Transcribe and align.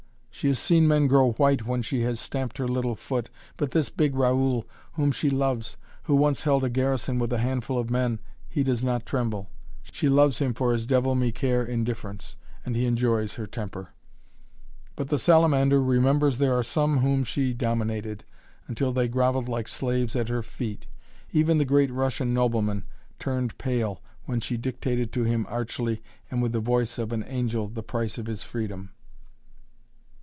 She 0.33 0.47
has 0.47 0.57
seen 0.57 0.87
men 0.87 1.05
grow 1.05 1.33
white 1.33 1.67
when 1.67 1.83
she 1.83 2.01
has 2.01 2.19
stamped 2.19 2.57
her 2.57 2.67
little 2.67 2.95
foot, 2.95 3.29
but 3.57 3.69
this 3.71 3.89
big 3.91 4.15
Raoul, 4.15 4.65
whom 4.93 5.11
she 5.11 5.29
loves 5.29 5.77
who 6.05 6.15
once 6.15 6.41
held 6.41 6.63
a 6.63 6.69
garrison 6.69 7.19
with 7.19 7.31
a 7.31 7.37
handful 7.37 7.77
of 7.77 7.91
men 7.91 8.19
he 8.49 8.63
does 8.63 8.83
not 8.83 9.05
tremble! 9.05 9.51
she 9.83 10.09
loves 10.09 10.39
him 10.39 10.55
for 10.55 10.73
his 10.73 10.87
devil 10.87 11.13
me 11.13 11.31
care 11.31 11.63
indifference 11.63 12.37
and 12.65 12.75
he 12.75 12.87
enjoys 12.87 13.35
her 13.35 13.45
temper. 13.45 13.89
But 14.95 15.09
the 15.09 15.19
salamander 15.19 15.79
remembers 15.79 16.39
there 16.39 16.57
are 16.57 16.63
some 16.63 17.01
whom 17.01 17.23
she 17.23 17.53
dominated, 17.53 18.23
until 18.67 18.91
they 18.91 19.07
groveled 19.07 19.47
like 19.47 19.67
slaves 19.67 20.15
at 20.15 20.29
her 20.29 20.41
feet; 20.41 20.87
even 21.31 21.59
the 21.59 21.65
great 21.65 21.91
Russian 21.91 22.33
nobleman 22.33 22.85
turned 23.19 23.59
pale 23.59 24.01
when 24.25 24.39
she 24.39 24.57
dictated 24.57 25.13
to 25.13 25.23
him 25.23 25.45
archly 25.49 26.01
and 26.31 26.41
with 26.41 26.51
the 26.51 26.59
voice 26.59 26.97
of 26.97 27.11
an 27.13 27.23
angel 27.27 27.67
the 27.67 27.83
price 27.83 28.17
of 28.17 28.25
his 28.25 28.41
freedom. 28.41 28.89